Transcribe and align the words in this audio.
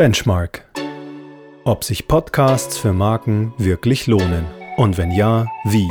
Benchmark. 0.00 0.64
Ob 1.64 1.84
sich 1.84 2.08
Podcasts 2.08 2.78
für 2.78 2.94
Marken 2.94 3.52
wirklich 3.58 4.06
lohnen 4.06 4.46
und 4.78 4.96
wenn 4.96 5.10
ja, 5.10 5.46
wie? 5.64 5.90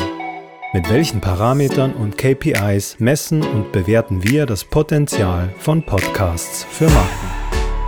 Mit 0.73 0.89
welchen 0.89 1.21
Parametern 1.21 1.93
und 1.93 2.17
KPIs 2.17 2.99
messen 2.99 3.43
und 3.43 3.71
bewerten 3.71 4.23
wir 4.23 4.47
das 4.47 4.63
Potenzial 4.63 5.53
von 5.59 5.83
Podcasts 5.83 6.63
für 6.63 6.89
Marken? 6.89 7.27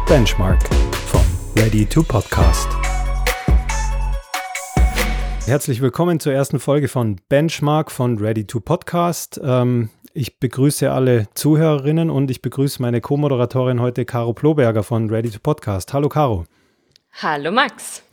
Benchmark 0.05 0.61
von 1.07 1.21
Ready 1.55 1.87
to 1.87 2.03
Podcast. 2.03 2.69
Herzlich 5.47 5.81
willkommen 5.81 6.19
zur 6.19 6.33
ersten 6.33 6.59
Folge 6.59 6.87
von 6.87 7.15
Benchmark 7.29 7.91
von 7.91 8.19
Ready 8.19 8.45
to 8.45 8.59
Podcast. 8.59 9.41
Ähm, 9.43 9.89
ich 10.13 10.39
begrüße 10.39 10.91
alle 10.91 11.27
Zuhörerinnen 11.33 12.09
und 12.09 12.31
ich 12.31 12.41
begrüße 12.41 12.81
meine 12.81 13.01
Co-Moderatorin 13.01 13.79
heute, 13.79 14.05
Caro 14.05 14.33
Ploberger 14.33 14.83
von 14.83 15.09
Ready 15.09 15.29
to 15.29 15.39
Podcast. 15.41 15.93
Hallo, 15.93 16.09
Caro. 16.09 16.45
Hallo, 17.21 17.51
Max. 17.51 18.03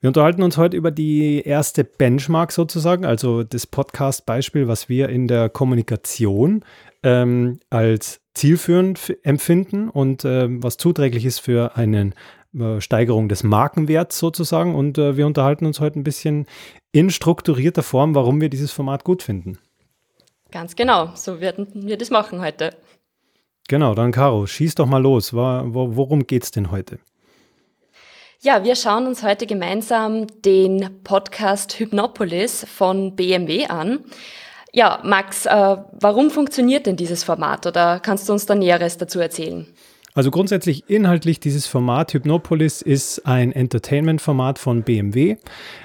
Wir 0.00 0.08
unterhalten 0.08 0.42
uns 0.42 0.56
heute 0.56 0.76
über 0.76 0.90
die 0.90 1.40
erste 1.40 1.84
Benchmark 1.84 2.52
sozusagen, 2.52 3.04
also 3.04 3.42
das 3.42 3.66
Podcast-Beispiel, 3.66 4.68
was 4.68 4.88
wir 4.88 5.08
in 5.08 5.26
der 5.26 5.48
Kommunikation 5.48 6.64
ähm, 7.02 7.60
als 7.70 8.20
zielführend 8.34 9.16
empfinden 9.22 9.88
und 9.88 10.24
äh, 10.24 10.46
was 10.62 10.76
zuträglich 10.76 11.24
ist 11.24 11.38
für 11.38 11.76
eine 11.76 12.12
äh, 12.58 12.80
Steigerung 12.80 13.28
des 13.28 13.42
Markenwerts 13.42 14.18
sozusagen. 14.18 14.74
Und 14.74 14.98
äh, 14.98 15.16
wir 15.16 15.26
unterhalten 15.26 15.66
uns 15.66 15.80
heute 15.80 15.98
ein 15.98 16.04
bisschen 16.04 16.46
in 16.92 17.10
strukturierter 17.10 17.82
Form, 17.82 18.14
warum 18.14 18.40
wir 18.40 18.50
dieses 18.50 18.72
Format 18.72 19.04
gut 19.04 19.22
finden. 19.22 19.58
Ganz 20.50 20.76
genau, 20.76 21.10
so 21.14 21.40
werden 21.40 21.68
wir 21.74 21.98
das 21.98 22.10
machen 22.10 22.40
heute. 22.40 22.74
Genau, 23.68 23.94
dann 23.94 24.12
Caro, 24.12 24.46
schieß 24.46 24.76
doch 24.76 24.86
mal 24.86 25.02
los. 25.02 25.32
Worum 25.32 26.26
geht 26.26 26.44
es 26.44 26.50
denn 26.52 26.70
heute? 26.70 26.98
Ja, 28.40 28.62
wir 28.62 28.76
schauen 28.76 29.06
uns 29.06 29.22
heute 29.22 29.46
gemeinsam 29.46 30.26
den 30.42 31.02
Podcast 31.02 31.78
Hypnopolis 31.80 32.64
von 32.64 33.16
BMW 33.16 33.66
an. 33.66 34.04
Ja, 34.72 35.00
Max, 35.02 35.46
äh, 35.46 35.76
warum 35.92 36.30
funktioniert 36.30 36.86
denn 36.86 36.96
dieses 36.96 37.24
Format 37.24 37.66
oder 37.66 37.98
kannst 37.98 38.28
du 38.28 38.34
uns 38.34 38.46
da 38.46 38.54
Näheres 38.54 38.98
dazu 38.98 39.18
erzählen? 39.18 39.66
Also 40.16 40.30
grundsätzlich 40.30 40.88
inhaltlich 40.88 41.40
dieses 41.40 41.66
Format 41.66 42.14
Hypnopolis 42.14 42.80
ist 42.80 43.26
ein 43.26 43.52
Entertainment-Format 43.52 44.58
von 44.58 44.82
BMW. 44.82 45.36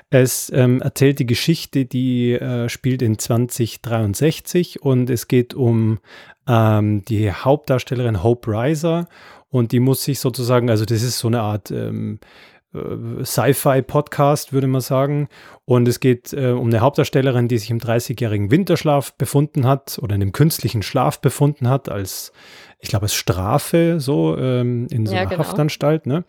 Es 0.09 0.49
ähm, 0.55 0.81
erzählt 0.81 1.19
die 1.19 1.25
Geschichte, 1.25 1.83
die 1.83 2.31
äh, 2.31 2.69
spielt 2.69 3.01
in 3.01 3.19
2063 3.19 4.81
und 4.81 5.09
es 5.09 5.27
geht 5.27 5.53
um 5.53 5.99
ähm, 6.47 7.03
die 7.03 7.29
Hauptdarstellerin 7.29 8.23
Hope 8.23 8.49
Reiser 8.53 9.09
und 9.49 9.73
die 9.73 9.81
muss 9.81 10.05
sich 10.05 10.21
sozusagen, 10.21 10.69
also 10.69 10.85
das 10.85 11.03
ist 11.03 11.19
so 11.19 11.27
eine 11.27 11.41
Art 11.41 11.69
ähm, 11.69 12.19
äh, 12.23 12.27
Sci-Fi-Podcast, 12.73 14.53
würde 14.53 14.67
man 14.67 14.81
sagen. 14.81 15.27
Und 15.65 15.87
es 15.87 15.99
geht 15.99 16.33
äh, 16.33 16.51
um 16.51 16.67
eine 16.67 16.79
Hauptdarstellerin, 16.79 17.47
die 17.47 17.57
sich 17.57 17.69
im 17.69 17.79
30-jährigen 17.79 18.51
Winterschlaf 18.51 19.13
befunden 19.13 19.65
hat 19.65 19.99
oder 20.01 20.15
in 20.15 20.21
einem 20.21 20.31
künstlichen 20.31 20.81
Schlaf 20.81 21.19
befunden 21.19 21.67
hat, 21.69 21.89
als 21.89 22.31
ich 22.79 22.89
glaube, 22.89 23.03
als 23.03 23.13
Strafe 23.13 23.99
so 23.99 24.35
ähm, 24.37 24.87
in 24.89 25.05
so 25.05 25.13
ja, 25.13 25.21
einer 25.21 25.29
genau. 25.29 25.43
Haftanstalt. 25.43 26.07
Ne? 26.07 26.23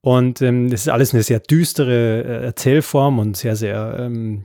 Und 0.00 0.42
ähm, 0.42 0.68
das 0.68 0.80
ist 0.80 0.88
alles 0.88 1.14
eine 1.14 1.22
sehr 1.22 1.38
düstere 1.38 2.22
äh, 2.22 2.44
Erzählform 2.44 3.20
und 3.20 3.36
sehr, 3.36 3.54
sehr, 3.54 3.96
ähm, 4.00 4.44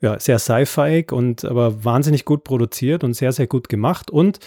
ja, 0.00 0.18
sehr 0.20 0.38
sci-fi 0.38 1.06
und 1.10 1.44
aber 1.44 1.84
wahnsinnig 1.84 2.24
gut 2.24 2.44
produziert 2.44 3.02
und 3.02 3.14
sehr, 3.14 3.32
sehr 3.32 3.46
gut 3.46 3.68
gemacht. 3.68 4.10
Und 4.10 4.38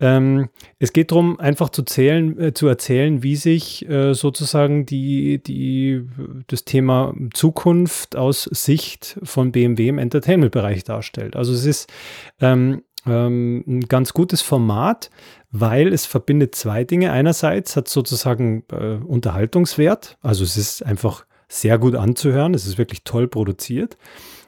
ähm, 0.00 0.48
es 0.78 0.92
geht 0.92 1.10
darum, 1.10 1.38
einfach 1.38 1.68
zu 1.68 1.82
zählen, 1.82 2.38
äh, 2.40 2.54
zu 2.54 2.66
erzählen, 2.66 3.22
wie 3.22 3.36
sich 3.36 3.88
äh, 3.88 4.14
sozusagen 4.14 4.86
die, 4.86 5.42
die, 5.42 6.06
das 6.46 6.64
Thema 6.64 7.14
Zukunft 7.34 8.16
aus 8.16 8.44
Sicht 8.44 9.18
von 9.22 9.52
BMW 9.52 9.88
im 9.88 9.98
Entertainment-Bereich 9.98 10.84
darstellt. 10.84 11.36
Also 11.36 11.52
es 11.52 11.66
ist 11.66 11.92
ähm, 12.40 12.82
ähm, 13.06 13.62
ein 13.66 13.80
ganz 13.82 14.14
gutes 14.14 14.40
Format, 14.40 15.10
weil 15.50 15.92
es 15.92 16.06
verbindet 16.06 16.54
zwei 16.54 16.84
Dinge. 16.84 17.12
Einerseits 17.12 17.76
hat 17.76 17.88
es 17.88 17.92
sozusagen 17.92 18.64
äh, 18.72 18.96
Unterhaltungswert, 18.96 20.16
also 20.22 20.44
es 20.44 20.56
ist 20.56 20.84
einfach 20.84 21.26
sehr 21.48 21.78
gut 21.78 21.94
anzuhören, 21.94 22.54
es 22.54 22.66
ist 22.66 22.78
wirklich 22.78 23.04
toll 23.04 23.28
produziert. 23.28 23.96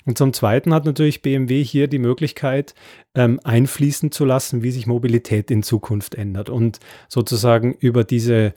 Und 0.07 0.17
zum 0.17 0.33
Zweiten 0.33 0.73
hat 0.73 0.85
natürlich 0.85 1.21
BMW 1.21 1.65
hier 1.65 1.89
die 1.89 1.99
Möglichkeit, 1.99 2.75
ähm, 3.15 3.41
einfließen 3.43 4.13
zu 4.13 4.25
lassen, 4.25 4.63
wie 4.63 4.71
sich 4.71 4.87
Mobilität 4.87 5.51
in 5.51 5.65
Zukunft 5.65 6.15
ändert 6.15 6.49
und 6.49 6.79
sozusagen 7.09 7.75
über 7.75 8.05
diese 8.05 8.55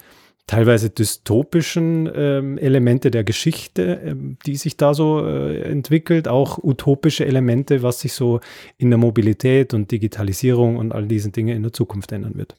teilweise 0.50 0.90
dystopischen 0.90 2.10
ähm, 2.14 2.58
Elemente 2.58 3.12
der 3.12 3.24
Geschichte, 3.24 4.02
ähm, 4.04 4.38
die 4.46 4.56
sich 4.56 4.78
da 4.78 4.96
so 4.96 5.26
äh, 5.26 5.62
entwickelt, 5.62 6.28
auch 6.28 6.58
utopische 6.58 7.26
Elemente, 7.26 7.84
was 7.84 8.00
sich 8.00 8.14
so 8.14 8.40
in 8.78 8.90
der 8.90 8.98
Mobilität 8.98 9.76
und 9.76 9.92
Digitalisierung 9.92 10.78
und 10.78 10.92
all 10.92 11.06
diesen 11.08 11.32
Dinge 11.32 11.54
in 11.54 11.62
der 11.62 11.74
Zukunft 11.74 12.12
ändern 12.12 12.36
wird. 12.36 12.56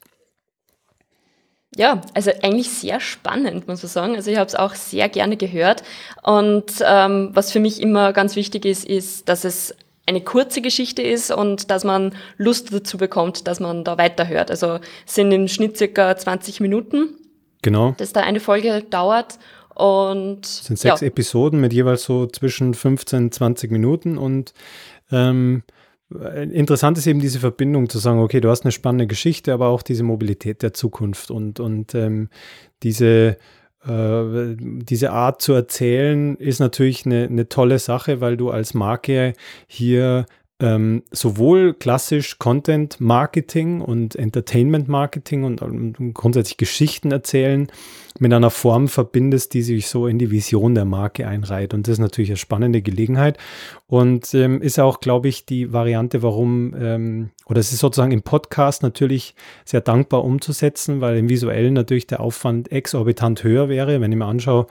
Ja, 1.76 2.00
also 2.14 2.32
eigentlich 2.42 2.70
sehr 2.70 2.98
spannend, 3.00 3.68
muss 3.68 3.82
man 3.82 3.90
sagen. 3.90 4.16
Also 4.16 4.30
ich 4.30 4.38
habe 4.38 4.48
es 4.48 4.54
auch 4.54 4.74
sehr 4.74 5.08
gerne 5.08 5.36
gehört. 5.36 5.82
Und 6.22 6.72
ähm, 6.84 7.30
was 7.32 7.52
für 7.52 7.60
mich 7.60 7.80
immer 7.80 8.12
ganz 8.12 8.34
wichtig 8.34 8.64
ist, 8.64 8.84
ist, 8.84 9.28
dass 9.28 9.44
es 9.44 9.74
eine 10.06 10.20
kurze 10.20 10.62
Geschichte 10.62 11.02
ist 11.02 11.30
und 11.30 11.70
dass 11.70 11.84
man 11.84 12.14
Lust 12.36 12.72
dazu 12.72 12.98
bekommt, 12.98 13.46
dass 13.46 13.60
man 13.60 13.84
da 13.84 13.98
weiterhört. 13.98 14.50
Also 14.50 14.80
es 15.06 15.14
sind 15.14 15.30
im 15.30 15.46
Schnitt 15.46 15.76
circa 15.76 16.16
20 16.16 16.58
Minuten 16.60 17.14
Genau. 17.62 17.94
Dass 17.98 18.12
da 18.12 18.20
eine 18.20 18.40
Folge 18.40 18.82
dauert. 18.88 19.38
Und 19.74 20.42
das 20.42 20.66
sind 20.66 20.78
sechs 20.78 21.00
ja. 21.00 21.06
Episoden 21.06 21.60
mit 21.60 21.72
jeweils 21.72 22.04
so 22.04 22.26
zwischen 22.26 22.74
15, 22.74 23.32
20 23.32 23.70
Minuten 23.70 24.18
und 24.18 24.52
ähm, 25.10 25.62
interessant 26.10 26.98
ist 26.98 27.06
eben 27.06 27.20
diese 27.20 27.38
Verbindung 27.38 27.88
zu 27.88 27.98
sagen, 27.98 28.20
okay, 28.20 28.40
du 28.40 28.50
hast 28.50 28.64
eine 28.64 28.72
spannende 28.72 29.06
Geschichte, 29.06 29.52
aber 29.52 29.68
auch 29.68 29.82
diese 29.82 30.02
Mobilität 30.02 30.62
der 30.62 30.74
Zukunft. 30.74 31.30
Und, 31.30 31.60
und 31.60 31.94
ähm, 31.94 32.28
diese, 32.82 33.36
äh, 33.86 34.56
diese 34.58 35.12
Art 35.12 35.40
zu 35.40 35.52
erzählen 35.52 36.36
ist 36.36 36.58
natürlich 36.58 37.06
eine, 37.06 37.24
eine 37.24 37.48
tolle 37.48 37.78
Sache, 37.78 38.20
weil 38.20 38.36
du 38.36 38.50
als 38.50 38.74
Marke 38.74 39.34
hier 39.68 40.26
ähm, 40.60 41.02
sowohl 41.10 41.72
klassisch 41.72 42.38
Content 42.38 43.00
Marketing 43.00 43.80
und 43.80 44.14
Entertainment 44.14 44.88
Marketing 44.88 45.44
und, 45.44 45.62
und, 45.62 46.14
grundsätzlich 46.14 46.58
Geschichten 46.58 47.10
erzählen 47.12 47.68
mit 48.18 48.32
einer 48.32 48.50
Form 48.50 48.88
verbindest, 48.88 49.54
die 49.54 49.62
sich 49.62 49.88
so 49.88 50.06
in 50.06 50.18
die 50.18 50.30
Vision 50.30 50.74
der 50.74 50.84
Marke 50.84 51.26
einreiht. 51.26 51.72
Und 51.72 51.86
das 51.86 51.94
ist 51.94 51.98
natürlich 51.98 52.30
eine 52.30 52.36
spannende 52.36 52.82
Gelegenheit 52.82 53.38
und 53.86 54.34
ähm, 54.34 54.60
ist 54.60 54.78
auch, 54.78 55.00
glaube 55.00 55.28
ich, 55.28 55.46
die 55.46 55.72
Variante, 55.72 56.22
warum, 56.22 56.74
ähm, 56.78 57.30
oder 57.46 57.60
es 57.60 57.72
ist 57.72 57.78
sozusagen 57.78 58.12
im 58.12 58.22
Podcast 58.22 58.82
natürlich 58.82 59.34
sehr 59.64 59.80
dankbar 59.80 60.24
umzusetzen, 60.24 61.00
weil 61.00 61.16
im 61.16 61.30
visuellen 61.30 61.72
natürlich 61.72 62.06
der 62.06 62.20
Aufwand 62.20 62.70
exorbitant 62.70 63.42
höher 63.42 63.70
wäre. 63.70 64.00
Wenn 64.02 64.12
ich 64.12 64.18
mir 64.18 64.26
anschaue, 64.26 64.66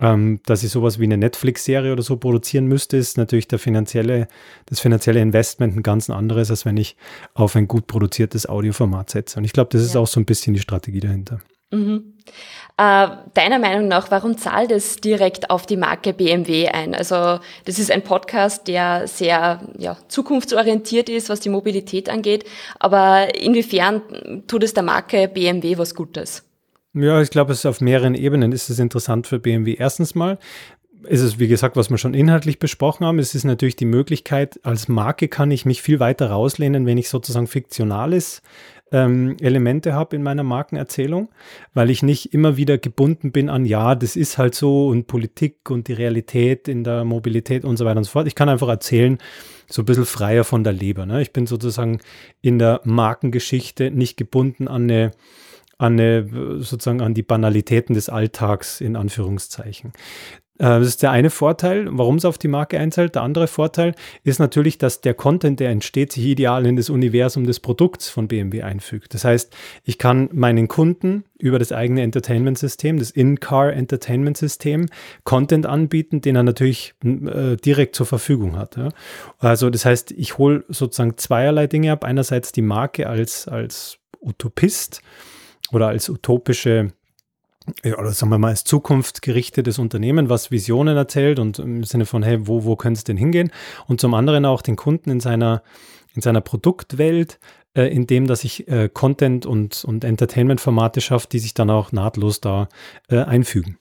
ähm, 0.00 0.40
dass 0.46 0.62
ich 0.62 0.70
sowas 0.70 0.98
wie 0.98 1.04
eine 1.04 1.16
Netflix-Serie 1.16 1.92
oder 1.92 2.02
so 2.02 2.16
produzieren 2.16 2.66
müsste, 2.66 2.96
ist 2.96 3.16
natürlich 3.16 3.48
der 3.48 3.58
finanzielle, 3.58 4.28
das 4.66 4.80
finanzielle 4.80 5.20
Investment 5.20 5.76
ein 5.76 5.82
ganz 5.82 6.08
anderes, 6.10 6.50
als 6.50 6.64
wenn 6.64 6.76
ich 6.76 6.96
auf 7.34 7.56
ein 7.56 7.68
gut 7.68 7.86
produziertes 7.86 8.48
Audioformat 8.48 9.10
setze. 9.10 9.38
Und 9.38 9.44
ich 9.44 9.52
glaube, 9.52 9.70
das 9.72 9.82
ist 9.82 9.94
ja. 9.94 10.00
auch 10.00 10.06
so 10.06 10.20
ein 10.20 10.26
bisschen 10.26 10.54
die 10.54 10.60
Strategie 10.60 11.00
dahinter. 11.00 11.40
Mhm. 11.70 12.14
Äh, 12.78 13.08
deiner 13.34 13.58
Meinung 13.58 13.88
nach, 13.88 14.10
warum 14.10 14.38
zahlt 14.38 14.70
es 14.70 14.96
direkt 14.96 15.50
auf 15.50 15.66
die 15.66 15.76
Marke 15.76 16.12
BMW 16.12 16.68
ein? 16.68 16.94
Also 16.94 17.40
das 17.64 17.78
ist 17.78 17.90
ein 17.90 18.02
Podcast, 18.02 18.68
der 18.68 19.08
sehr 19.08 19.60
ja, 19.76 19.96
zukunftsorientiert 20.06 21.08
ist, 21.08 21.28
was 21.28 21.40
die 21.40 21.48
Mobilität 21.48 22.08
angeht. 22.08 22.44
Aber 22.78 23.34
inwiefern 23.34 24.44
tut 24.46 24.62
es 24.62 24.74
der 24.74 24.84
Marke 24.84 25.28
BMW 25.28 25.76
was 25.76 25.94
Gutes? 25.94 26.47
Ja, 27.00 27.22
ich 27.22 27.30
glaube, 27.30 27.52
es 27.52 27.60
ist 27.60 27.66
auf 27.66 27.80
mehreren 27.80 28.14
Ebenen 28.14 28.50
ist 28.50 28.70
es 28.70 28.78
interessant 28.80 29.28
für 29.28 29.38
BMW. 29.38 29.74
Erstens 29.78 30.16
mal 30.16 30.38
ist 31.04 31.20
es, 31.20 31.38
wie 31.38 31.46
gesagt, 31.46 31.76
was 31.76 31.90
wir 31.90 31.98
schon 31.98 32.12
inhaltlich 32.12 32.58
besprochen 32.58 33.06
haben. 33.06 33.20
Es 33.20 33.36
ist 33.36 33.44
natürlich 33.44 33.76
die 33.76 33.84
Möglichkeit, 33.84 34.58
als 34.64 34.88
Marke 34.88 35.28
kann 35.28 35.52
ich 35.52 35.64
mich 35.64 35.80
viel 35.80 36.00
weiter 36.00 36.30
rauslehnen, 36.30 36.86
wenn 36.86 36.98
ich 36.98 37.08
sozusagen 37.08 37.46
fiktionales 37.46 38.42
ähm, 38.90 39.36
Elemente 39.40 39.92
habe 39.92 40.16
in 40.16 40.24
meiner 40.24 40.42
Markenerzählung, 40.42 41.28
weil 41.72 41.88
ich 41.90 42.02
nicht 42.02 42.34
immer 42.34 42.56
wieder 42.56 42.78
gebunden 42.78 43.30
bin 43.30 43.48
an, 43.48 43.64
ja, 43.64 43.94
das 43.94 44.16
ist 44.16 44.36
halt 44.36 44.56
so 44.56 44.88
und 44.88 45.06
Politik 45.06 45.70
und 45.70 45.86
die 45.86 45.92
Realität 45.92 46.66
in 46.66 46.82
der 46.82 47.04
Mobilität 47.04 47.64
und 47.64 47.76
so 47.76 47.84
weiter 47.84 47.98
und 47.98 48.04
so 48.04 48.10
fort. 48.10 48.26
Ich 48.26 48.34
kann 48.34 48.48
einfach 48.48 48.68
erzählen, 48.68 49.18
so 49.68 49.82
ein 49.82 49.84
bisschen 49.84 50.06
freier 50.06 50.42
von 50.42 50.64
der 50.64 50.72
Leber. 50.72 51.06
Ne? 51.06 51.22
Ich 51.22 51.32
bin 51.32 51.46
sozusagen 51.46 52.00
in 52.40 52.58
der 52.58 52.80
Markengeschichte 52.82 53.92
nicht 53.92 54.16
gebunden 54.16 54.66
an 54.66 54.84
eine 54.84 55.12
an 55.78 55.92
eine, 55.92 56.60
sozusagen 56.60 57.00
an 57.00 57.14
die 57.14 57.22
Banalitäten 57.22 57.94
des 57.94 58.08
Alltags 58.08 58.80
in 58.80 58.96
Anführungszeichen. 58.96 59.92
das 60.58 60.88
ist 60.88 61.04
der 61.04 61.12
eine 61.12 61.30
Vorteil, 61.30 61.86
warum 61.92 62.16
es 62.16 62.24
auf 62.24 62.36
die 62.36 62.48
Marke 62.48 62.80
einzahlt. 62.80 63.14
Der 63.14 63.22
andere 63.22 63.46
Vorteil 63.46 63.94
ist 64.24 64.40
natürlich, 64.40 64.76
dass 64.76 65.00
der 65.00 65.14
Content, 65.14 65.60
der 65.60 65.70
entsteht, 65.70 66.10
sich 66.10 66.24
ideal 66.24 66.66
in 66.66 66.74
das 66.74 66.90
Universum 66.90 67.46
des 67.46 67.60
Produkts 67.60 68.08
von 68.08 68.26
BMW 68.26 68.62
einfügt. 68.62 69.14
Das 69.14 69.24
heißt, 69.24 69.56
ich 69.84 69.98
kann 69.98 70.28
meinen 70.32 70.66
Kunden 70.66 71.22
über 71.38 71.60
das 71.60 71.70
eigene 71.70 72.02
Entertainment-System, 72.02 72.98
das 72.98 73.12
In-Car 73.12 73.72
Entertainment-System, 73.72 74.86
Content 75.22 75.64
anbieten, 75.64 76.22
den 76.22 76.34
er 76.34 76.42
natürlich 76.42 76.94
äh, 77.04 77.54
direkt 77.54 77.94
zur 77.94 78.06
Verfügung 78.06 78.56
hat. 78.56 78.76
Ja. 78.76 78.88
Also 79.38 79.70
das 79.70 79.84
heißt, 79.84 80.10
ich 80.10 80.38
hole 80.38 80.64
sozusagen 80.66 81.16
zweierlei 81.18 81.68
Dinge 81.68 81.92
ab. 81.92 82.04
Einerseits 82.04 82.50
die 82.50 82.62
Marke 82.62 83.08
als, 83.08 83.46
als 83.46 84.00
Utopist 84.20 85.02
oder 85.72 85.88
als 85.88 86.08
utopische 86.08 86.92
oder 87.84 88.12
sagen 88.12 88.30
wir 88.30 88.38
mal, 88.38 88.48
als 88.48 88.64
zukunftsgerichtetes 88.64 89.78
Unternehmen, 89.78 90.28
was 90.28 90.50
Visionen 90.50 90.96
erzählt 90.96 91.38
und 91.38 91.58
im 91.58 91.84
Sinne 91.84 92.06
von, 92.06 92.22
hey, 92.22 92.46
wo, 92.46 92.64
wo 92.64 92.76
könnte 92.76 92.98
es 92.98 93.04
denn 93.04 93.16
hingehen? 93.16 93.50
Und 93.86 94.00
zum 94.00 94.14
anderen 94.14 94.46
auch 94.46 94.62
den 94.62 94.76
Kunden 94.76 95.10
in 95.10 95.20
seiner, 95.20 95.62
in 96.14 96.22
seiner 96.22 96.40
Produktwelt, 96.40 97.38
äh, 97.74 97.84
in 97.94 98.06
dem, 98.06 98.26
dass 98.26 98.44
ich 98.44 98.68
äh, 98.68 98.88
Content 98.88 99.46
und, 99.46 99.84
und 99.84 100.04
Entertainment-Formate 100.04 101.00
schaffe, 101.00 101.28
die 101.30 101.38
sich 101.38 101.54
dann 101.54 101.70
auch 101.70 101.92
nahtlos 101.92 102.40
da 102.40 102.68
äh, 103.08 103.18
einfügen. 103.18 103.78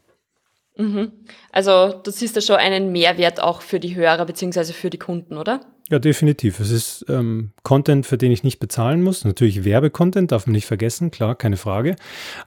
Mhm. 0.78 1.12
Also 1.52 1.94
du 2.04 2.12
siehst 2.12 2.38
da 2.38 2.42
schon 2.42 2.58
einen 2.58 2.92
Mehrwert 2.92 3.42
auch 3.42 3.62
für 3.62 3.80
die 3.80 3.96
Hörer 3.96 4.26
beziehungsweise 4.26 4.74
für 4.74 4.90
die 4.90 5.00
Kunden, 5.00 5.38
oder? 5.38 5.62
Ja, 5.90 6.00
definitiv. 6.00 6.60
Es 6.60 6.70
ist 6.70 7.06
ähm, 7.08 7.52
Content, 7.64 8.06
für 8.06 8.18
den 8.18 8.32
ich 8.32 8.44
nicht 8.44 8.60
bezahlen 8.60 9.02
muss. 9.02 9.24
Natürlich 9.24 9.64
Werbecontent, 9.64 10.32
darf 10.32 10.46
man 10.46 10.52
nicht 10.54 10.66
vergessen, 10.66 11.12
klar, 11.12 11.36
keine 11.36 11.58
Frage. 11.58 11.96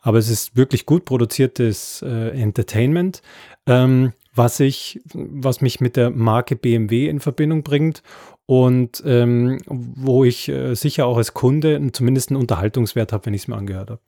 Aber 0.03 0.19
es 0.19 0.29
ist 0.29 0.56
wirklich 0.56 0.85
gut 0.85 1.06
produziertes 1.06 2.03
äh, 2.03 2.31
Entertainment, 2.38 3.23
ähm, 3.67 4.12
was 4.35 4.61
ich, 4.61 5.00
was 5.12 5.62
mich 5.62 5.81
mit 5.81 5.97
der 5.97 6.11
Marke 6.11 6.55
BMW 6.55 7.09
in 7.09 7.19
Verbindung 7.19 7.62
bringt 7.62 8.03
und 8.44 9.03
ähm, 9.06 9.59
wo 9.67 10.25
ich 10.25 10.49
äh, 10.49 10.75
sicher 10.75 11.06
auch 11.06 11.17
als 11.17 11.33
Kunde 11.35 11.81
zumindest 11.93 12.31
einen 12.31 12.41
Unterhaltungswert 12.41 13.12
habe, 13.12 13.26
wenn 13.26 13.35
ich 13.35 13.43
es 13.43 13.49
mir 13.49 13.56
angehört 13.56 13.91
habe. 13.91 14.00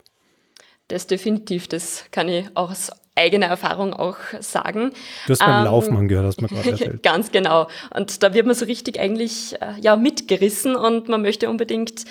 Das 0.88 1.06
definitiv, 1.06 1.68
das 1.68 2.04
kann 2.10 2.28
ich 2.28 2.46
auch 2.54 2.70
aus 2.70 2.90
eigener 3.14 3.46
Erfahrung 3.46 3.92
auch 3.92 4.16
sagen. 4.40 4.92
Du 5.26 5.32
hast 5.32 5.40
beim 5.40 5.58
ähm, 5.58 5.64
Laufen 5.64 5.96
angehört, 5.96 6.26
hast 6.26 6.40
du 6.40 6.44
mir 6.44 6.48
gerade 6.54 6.70
erzählt. 6.70 7.02
Ganz 7.02 7.30
genau. 7.30 7.68
Und 7.94 8.22
da 8.22 8.32
wird 8.32 8.46
man 8.46 8.54
so 8.54 8.64
richtig 8.64 8.98
eigentlich 8.98 9.54
äh, 9.60 9.80
ja 9.80 9.96
mitgerissen 9.96 10.76
und 10.76 11.08
man 11.08 11.22
möchte 11.22 11.50
unbedingt 11.50 12.04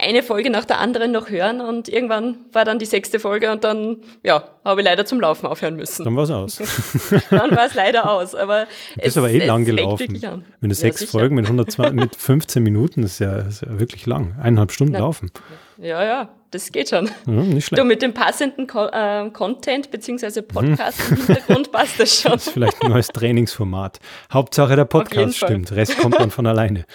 eine 0.00 0.22
Folge 0.22 0.50
nach 0.50 0.64
der 0.64 0.78
anderen 0.78 1.12
noch 1.12 1.30
hören 1.30 1.60
und 1.60 1.88
irgendwann 1.88 2.38
war 2.52 2.64
dann 2.64 2.78
die 2.78 2.86
sechste 2.86 3.20
Folge 3.20 3.52
und 3.52 3.64
dann 3.64 3.98
ja 4.24 4.44
habe 4.64 4.80
ich 4.82 4.84
leider 4.84 5.06
zum 5.06 5.20
Laufen 5.20 5.46
aufhören 5.46 5.76
müssen. 5.76 6.04
Dann 6.04 6.16
war 6.16 6.24
es 6.24 6.30
aus. 6.30 6.56
dann 7.30 7.50
war 7.52 7.66
es 7.66 7.74
leider 7.74 8.10
aus. 8.10 8.34
Aber 8.34 8.64
du 8.64 9.00
bist 9.00 9.06
es, 9.06 9.16
aber 9.16 9.30
eh 9.30 9.44
lang 9.44 9.64
gelaufen. 9.64 10.20
Wenn 10.60 10.68
du 10.68 10.74
sechs 10.74 11.00
ja, 11.00 11.06
Folgen 11.06 11.36
mit, 11.36 11.46
120, 11.46 11.94
mit 11.94 12.16
15 12.28 12.62
Minuten, 12.62 13.02
ist 13.02 13.18
ja, 13.18 13.38
ist 13.38 13.62
ja 13.62 13.78
wirklich 13.78 14.06
lang. 14.06 14.34
Eineinhalb 14.38 14.72
Stunden 14.72 14.92
Na, 14.92 15.00
laufen. 15.00 15.30
Ja, 15.78 16.04
ja, 16.04 16.28
das 16.50 16.72
geht 16.72 16.88
schon. 16.88 17.10
Ja, 17.26 17.32
nicht 17.32 17.66
schlecht. 17.66 17.80
Du 17.80 17.84
mit 17.84 18.02
dem 18.02 18.14
passenden 18.14 18.66
Co 18.66 18.86
äh, 18.86 19.30
Content 19.30 19.90
bzw. 19.90 20.42
Podcast 20.42 21.00
im 21.10 21.16
Hintergrund 21.16 21.72
passt 21.72 22.00
das 22.00 22.20
schon. 22.20 22.32
Das 22.32 22.46
ist 22.46 22.52
vielleicht 22.52 22.82
ein 22.82 22.90
neues 22.90 23.08
Trainingsformat. 23.08 24.00
Hauptsache 24.32 24.76
der 24.76 24.84
Podcast 24.84 25.36
stimmt, 25.36 25.72
Rest 25.72 25.98
kommt 25.98 26.18
dann 26.18 26.30
von 26.30 26.46
alleine. 26.46 26.84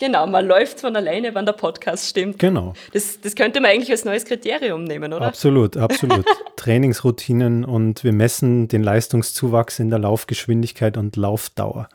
Genau, 0.00 0.26
man 0.26 0.46
läuft 0.46 0.80
von 0.80 0.94
alleine, 0.96 1.34
wenn 1.34 1.46
der 1.46 1.52
Podcast 1.52 2.08
stimmt. 2.08 2.38
Genau. 2.38 2.74
Das, 2.92 3.20
das 3.20 3.34
könnte 3.34 3.60
man 3.60 3.70
eigentlich 3.70 3.90
als 3.90 4.04
neues 4.04 4.24
Kriterium 4.24 4.84
nehmen, 4.84 5.12
oder? 5.12 5.26
Absolut, 5.26 5.76
absolut. 5.76 6.26
Trainingsroutinen 6.56 7.64
und 7.64 8.04
wir 8.04 8.12
messen 8.12 8.68
den 8.68 8.82
Leistungszuwachs 8.82 9.78
in 9.78 9.90
der 9.90 9.98
Laufgeschwindigkeit 9.98 10.96
und 10.96 11.16
Laufdauer. 11.16 11.88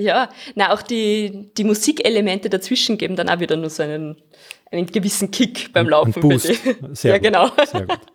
Ja, 0.00 0.30
na 0.54 0.72
auch 0.72 0.82
die, 0.82 1.50
die 1.56 1.64
Musikelemente 1.64 2.48
dazwischen 2.48 2.98
geben 2.98 3.16
dann 3.16 3.28
auch 3.28 3.40
wieder 3.40 3.56
nur 3.56 3.68
so 3.68 3.82
einen, 3.82 4.16
einen 4.70 4.86
gewissen 4.86 5.30
Kick 5.32 5.72
beim 5.72 5.88
Laufen. 5.88 6.14
Und 6.14 6.20
Boost. 6.20 6.46
Sehr 6.92 7.10
ja, 7.10 7.18
gut. 7.18 7.24
genau. 7.24 7.50
Sehr 7.66 7.86
gut. 7.86 7.98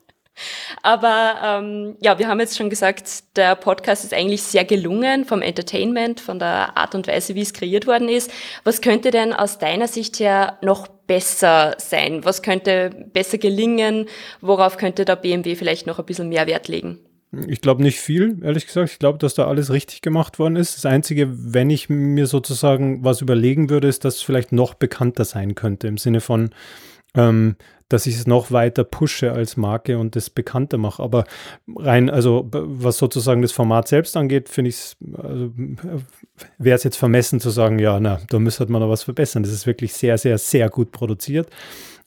Aber 0.81 1.35
ähm, 1.43 1.95
ja, 2.01 2.17
wir 2.17 2.27
haben 2.27 2.39
jetzt 2.39 2.57
schon 2.57 2.69
gesagt, 2.69 3.35
der 3.35 3.55
Podcast 3.55 4.03
ist 4.03 4.13
eigentlich 4.13 4.41
sehr 4.41 4.65
gelungen 4.65 5.25
vom 5.25 5.41
Entertainment, 5.41 6.19
von 6.19 6.39
der 6.39 6.75
Art 6.75 6.95
und 6.95 7.07
Weise, 7.07 7.35
wie 7.35 7.41
es 7.41 7.53
kreiert 7.53 7.85
worden 7.85 8.09
ist. 8.09 8.31
Was 8.63 8.81
könnte 8.81 9.11
denn 9.11 9.33
aus 9.33 9.59
deiner 9.59 9.87
Sicht 9.87 10.19
her 10.19 10.57
noch 10.61 10.87
besser 10.87 11.75
sein? 11.77 12.25
Was 12.25 12.41
könnte 12.41 12.89
besser 13.13 13.37
gelingen? 13.37 14.07
Worauf 14.41 14.77
könnte 14.77 15.05
der 15.05 15.17
BMW 15.17 15.55
vielleicht 15.55 15.85
noch 15.85 15.99
ein 15.99 16.05
bisschen 16.05 16.29
mehr 16.29 16.47
Wert 16.47 16.67
legen? 16.67 16.99
Ich 17.47 17.61
glaube 17.61 17.81
nicht 17.81 17.99
viel, 17.99 18.37
ehrlich 18.43 18.67
gesagt. 18.67 18.91
Ich 18.91 18.99
glaube, 18.99 19.17
dass 19.17 19.33
da 19.33 19.47
alles 19.47 19.71
richtig 19.71 20.01
gemacht 20.01 20.37
worden 20.37 20.55
ist. 20.55 20.77
Das 20.77 20.85
Einzige, 20.85 21.29
wenn 21.31 21.69
ich 21.69 21.89
mir 21.89 22.27
sozusagen 22.27 23.03
was 23.03 23.21
überlegen 23.21 23.69
würde, 23.69 23.87
ist, 23.87 24.05
dass 24.05 24.17
es 24.17 24.21
vielleicht 24.21 24.51
noch 24.51 24.75
bekannter 24.75 25.25
sein 25.25 25.55
könnte. 25.55 25.87
Im 25.87 25.97
Sinne 25.97 26.21
von, 26.21 26.51
ähm, 27.15 27.55
dass 27.89 28.05
ich 28.05 28.15
es 28.15 28.27
noch 28.27 28.51
weiter 28.51 28.83
pushe 28.83 29.31
als 29.31 29.57
Marke 29.57 29.97
und 29.97 30.15
das 30.15 30.29
bekannter 30.29 30.77
mache. 30.77 31.01
Aber 31.01 31.25
rein, 31.75 32.09
also 32.09 32.47
was 32.51 32.97
sozusagen 32.97 33.41
das 33.41 33.51
Format 33.51 33.87
selbst 33.87 34.15
angeht, 34.15 34.49
finde 34.49 34.69
ich 34.69 34.75
es, 34.75 34.97
also, 35.15 35.51
wäre 36.59 36.75
es 36.75 36.83
jetzt 36.83 36.97
vermessen 36.97 37.39
zu 37.39 37.49
sagen, 37.49 37.79
ja, 37.79 37.99
na, 37.99 38.19
da 38.29 38.37
müsste 38.37 38.71
man 38.71 38.81
noch 38.81 38.89
was 38.89 39.03
verbessern. 39.03 39.43
Das 39.43 39.51
ist 39.51 39.65
wirklich 39.65 39.93
sehr, 39.93 40.17
sehr, 40.17 40.37
sehr 40.37 40.69
gut 40.69 40.91
produziert. 40.91 41.49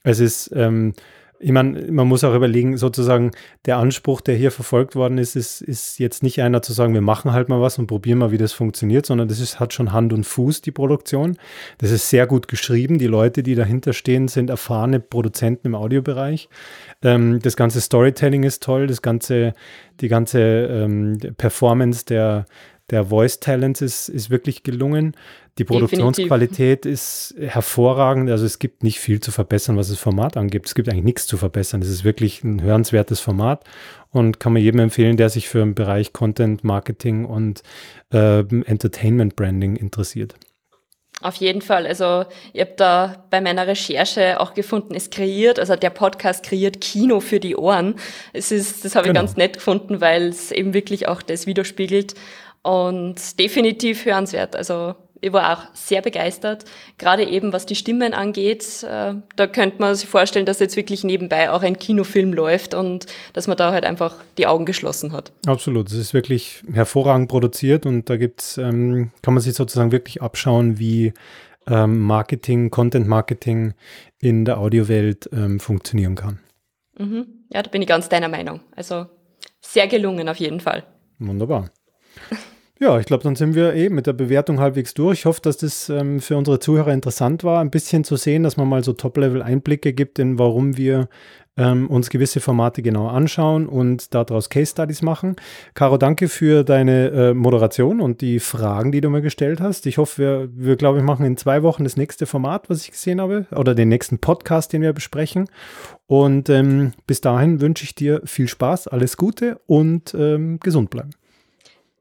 Es 0.04 0.20
ist 0.20 0.50
ähm, 0.54 0.94
ich 1.38 1.52
meine, 1.52 1.90
man 1.90 2.06
muss 2.06 2.24
auch 2.24 2.34
überlegen, 2.34 2.76
sozusagen, 2.76 3.30
der 3.66 3.78
Anspruch, 3.78 4.20
der 4.20 4.36
hier 4.36 4.50
verfolgt 4.50 4.96
worden 4.96 5.18
ist, 5.18 5.36
ist, 5.36 5.60
ist 5.60 5.98
jetzt 5.98 6.22
nicht 6.22 6.40
einer 6.42 6.62
zu 6.62 6.72
sagen, 6.72 6.94
wir 6.94 7.00
machen 7.00 7.32
halt 7.32 7.48
mal 7.48 7.60
was 7.60 7.78
und 7.78 7.86
probieren 7.86 8.18
mal, 8.18 8.30
wie 8.30 8.38
das 8.38 8.52
funktioniert, 8.52 9.06
sondern 9.06 9.28
das 9.28 9.40
ist, 9.40 9.60
hat 9.60 9.72
schon 9.72 9.92
Hand 9.92 10.12
und 10.12 10.24
Fuß, 10.24 10.62
die 10.62 10.72
Produktion. 10.72 11.36
Das 11.78 11.90
ist 11.90 12.10
sehr 12.10 12.26
gut 12.26 12.48
geschrieben. 12.48 12.98
Die 12.98 13.06
Leute, 13.06 13.42
die 13.42 13.54
dahinter 13.54 13.92
stehen, 13.92 14.28
sind 14.28 14.50
erfahrene 14.50 15.00
Produzenten 15.00 15.68
im 15.68 15.74
Audiobereich. 15.74 16.48
Ähm, 17.02 17.40
das 17.40 17.56
ganze 17.56 17.80
Storytelling 17.80 18.42
ist 18.42 18.62
toll, 18.62 18.86
das 18.86 19.02
ganze, 19.02 19.54
die 20.00 20.08
ganze 20.08 20.40
ähm, 20.40 21.18
Performance 21.36 22.04
der, 22.06 22.46
der 22.90 23.06
Voice 23.06 23.40
Talents 23.40 23.80
ist, 23.82 24.08
ist 24.08 24.30
wirklich 24.30 24.62
gelungen. 24.62 25.16
Die 25.58 25.64
Produktionsqualität 25.64 26.84
Definitiv. 26.84 26.92
ist 26.92 27.34
hervorragend. 27.38 28.30
Also 28.30 28.44
es 28.44 28.58
gibt 28.58 28.82
nicht 28.82 29.00
viel 29.00 29.20
zu 29.20 29.32
verbessern, 29.32 29.76
was 29.78 29.88
das 29.88 29.98
Format 29.98 30.36
angeht. 30.36 30.66
Es 30.66 30.74
gibt 30.74 30.88
eigentlich 30.88 31.04
nichts 31.04 31.26
zu 31.26 31.38
verbessern. 31.38 31.80
Es 31.80 31.88
ist 31.88 32.04
wirklich 32.04 32.44
ein 32.44 32.60
hörenswertes 32.60 33.20
Format 33.20 33.64
und 34.10 34.38
kann 34.38 34.52
man 34.52 34.60
jedem 34.60 34.80
empfehlen, 34.80 35.16
der 35.16 35.30
sich 35.30 35.48
für 35.48 35.60
den 35.60 35.74
Bereich 35.74 36.12
Content, 36.12 36.62
Marketing 36.62 37.24
und 37.24 37.62
äh, 38.12 38.40
Entertainment 38.40 39.34
Branding 39.34 39.76
interessiert. 39.76 40.34
Auf 41.22 41.36
jeden 41.36 41.62
Fall. 41.62 41.86
Also 41.86 42.26
ich 42.52 42.60
habe 42.60 42.74
da 42.76 43.24
bei 43.30 43.40
meiner 43.40 43.66
Recherche 43.66 44.38
auch 44.38 44.52
gefunden, 44.52 44.94
es 44.94 45.08
kreiert, 45.08 45.58
also 45.58 45.74
der 45.74 45.88
Podcast 45.88 46.44
kreiert 46.44 46.82
Kino 46.82 47.20
für 47.20 47.40
die 47.40 47.56
Ohren. 47.56 47.94
Es 48.34 48.52
ist, 48.52 48.84
das 48.84 48.94
habe 48.94 49.08
genau. 49.08 49.20
ich 49.20 49.26
ganz 49.26 49.36
nett 49.38 49.54
gefunden, 49.54 50.02
weil 50.02 50.28
es 50.28 50.52
eben 50.52 50.74
wirklich 50.74 51.08
auch 51.08 51.22
das 51.22 51.46
widerspiegelt 51.46 52.14
und 52.60 53.38
definitiv 53.38 54.04
hörenswert. 54.04 54.54
Also 54.54 54.94
ich 55.26 55.32
war 55.32 55.52
auch 55.52 55.74
sehr 55.74 56.02
begeistert, 56.02 56.64
gerade 56.98 57.24
eben 57.24 57.52
was 57.52 57.66
die 57.66 57.74
Stimmen 57.74 58.14
angeht. 58.14 58.84
Äh, 58.84 59.14
da 59.34 59.46
könnte 59.46 59.80
man 59.80 59.94
sich 59.94 60.08
vorstellen, 60.08 60.46
dass 60.46 60.60
jetzt 60.60 60.76
wirklich 60.76 61.02
nebenbei 61.02 61.50
auch 61.50 61.62
ein 61.62 61.78
Kinofilm 61.78 62.32
läuft 62.32 62.74
und 62.74 63.06
dass 63.32 63.48
man 63.48 63.56
da 63.56 63.72
halt 63.72 63.84
einfach 63.84 64.14
die 64.38 64.46
Augen 64.46 64.64
geschlossen 64.64 65.12
hat. 65.12 65.32
Absolut, 65.46 65.88
es 65.88 65.94
ist 65.94 66.14
wirklich 66.14 66.62
hervorragend 66.72 67.28
produziert 67.28 67.86
und 67.86 68.08
da 68.08 68.16
gibt's, 68.16 68.56
ähm, 68.56 69.10
kann 69.22 69.34
man 69.34 69.42
sich 69.42 69.54
sozusagen 69.54 69.92
wirklich 69.92 70.22
abschauen, 70.22 70.78
wie 70.78 71.12
ähm, 71.66 72.00
Marketing, 72.00 72.70
Content 72.70 73.08
Marketing 73.08 73.74
in 74.20 74.44
der 74.44 74.58
Audiowelt 74.58 75.28
ähm, 75.32 75.58
funktionieren 75.58 76.14
kann. 76.14 76.38
Mhm. 76.98 77.26
Ja, 77.52 77.62
da 77.62 77.70
bin 77.70 77.82
ich 77.82 77.88
ganz 77.88 78.08
deiner 78.08 78.28
Meinung. 78.28 78.60
Also 78.76 79.06
sehr 79.60 79.88
gelungen 79.88 80.28
auf 80.28 80.36
jeden 80.36 80.60
Fall. 80.60 80.84
Wunderbar. 81.18 81.70
Ja, 82.78 82.98
ich 82.98 83.06
glaube, 83.06 83.22
dann 83.22 83.36
sind 83.36 83.54
wir 83.54 83.72
eh 83.72 83.88
mit 83.88 84.06
der 84.06 84.12
Bewertung 84.12 84.60
halbwegs 84.60 84.92
durch. 84.92 85.20
Ich 85.20 85.24
hoffe, 85.24 85.40
dass 85.40 85.56
das 85.56 85.88
ähm, 85.88 86.20
für 86.20 86.36
unsere 86.36 86.58
Zuhörer 86.58 86.92
interessant 86.92 87.42
war, 87.42 87.60
ein 87.60 87.70
bisschen 87.70 88.04
zu 88.04 88.16
sehen, 88.16 88.42
dass 88.42 88.58
man 88.58 88.68
mal 88.68 88.84
so 88.84 88.92
Top-Level-Einblicke 88.92 89.94
gibt 89.94 90.18
in 90.18 90.38
warum 90.38 90.76
wir 90.76 91.08
ähm, 91.56 91.88
uns 91.88 92.10
gewisse 92.10 92.40
Formate 92.40 92.82
genau 92.82 93.08
anschauen 93.08 93.66
und 93.66 94.14
daraus 94.14 94.50
Case 94.50 94.72
Studies 94.72 95.00
machen. 95.00 95.36
Caro, 95.72 95.96
danke 95.96 96.28
für 96.28 96.64
deine 96.64 97.08
äh, 97.08 97.34
Moderation 97.34 98.02
und 98.02 98.20
die 98.20 98.40
Fragen, 98.40 98.92
die 98.92 99.00
du 99.00 99.08
mir 99.08 99.22
gestellt 99.22 99.60
hast. 99.60 99.86
Ich 99.86 99.96
hoffe, 99.96 100.50
wir, 100.54 100.66
wir 100.66 100.76
glaube 100.76 100.98
ich, 100.98 101.04
machen 101.04 101.24
in 101.24 101.38
zwei 101.38 101.62
Wochen 101.62 101.84
das 101.84 101.96
nächste 101.96 102.26
Format, 102.26 102.68
was 102.68 102.82
ich 102.82 102.90
gesehen 102.90 103.22
habe, 103.22 103.46
oder 103.52 103.74
den 103.74 103.88
nächsten 103.88 104.18
Podcast, 104.18 104.74
den 104.74 104.82
wir 104.82 104.92
besprechen. 104.92 105.48
Und 106.06 106.50
ähm, 106.50 106.92
bis 107.06 107.22
dahin 107.22 107.62
wünsche 107.62 107.84
ich 107.84 107.94
dir 107.94 108.20
viel 108.26 108.48
Spaß, 108.48 108.88
alles 108.88 109.16
Gute 109.16 109.58
und 109.66 110.14
ähm, 110.14 110.60
gesund 110.60 110.90
bleiben. 110.90 111.10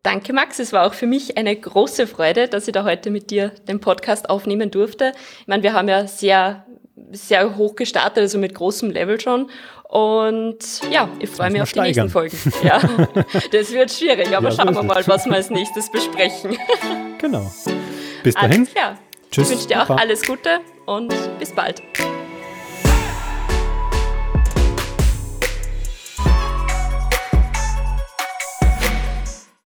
Danke, 0.05 0.33
Max. 0.33 0.59
Es 0.59 0.71
war 0.71 0.85
auch 0.85 0.93
für 0.93 1.07
mich 1.07 1.35
eine 1.35 1.55
große 1.55 2.05
Freude, 2.05 2.47
dass 2.47 2.67
ich 2.67 2.73
da 2.73 2.83
heute 2.83 3.09
mit 3.09 3.31
dir 3.31 3.49
den 3.67 3.79
Podcast 3.79 4.29
aufnehmen 4.29 4.69
durfte. 4.69 5.13
Ich 5.41 5.47
meine, 5.47 5.63
wir 5.63 5.73
haben 5.73 5.89
ja 5.89 6.05
sehr 6.05 6.63
sehr 7.11 7.57
hoch 7.57 7.75
gestartet, 7.75 8.19
also 8.19 8.37
mit 8.37 8.53
großem 8.53 8.91
Level 8.91 9.19
schon. 9.19 9.49
Und 9.89 10.59
ja, 10.91 11.09
ich 11.19 11.29
freue 11.29 11.49
mich 11.49 11.61
auf 11.61 11.71
die 11.71 11.79
nächsten 11.79 12.09
Folgen. 12.09 12.37
Ja, 12.63 12.79
das 13.51 13.71
wird 13.71 13.91
schwierig, 13.91 14.35
aber 14.35 14.49
ja, 14.49 14.55
schauen 14.55 14.75
wir 14.75 14.83
mal, 14.83 15.03
was 15.07 15.25
wir 15.25 15.33
als 15.33 15.49
nächstes 15.49 15.91
besprechen. 15.91 16.55
Genau. 17.17 17.51
Bis 18.23 18.35
dahin. 18.35 18.51
Alles 18.51 18.73
klar. 18.73 18.99
Tschüss. 19.31 19.49
Ich 19.49 19.55
wünsche 19.55 19.67
dir 19.67 19.81
auch 19.81 19.89
alles 19.89 20.23
Gute 20.23 20.59
und 20.85 21.13
bis 21.39 21.51
bald. 21.51 21.81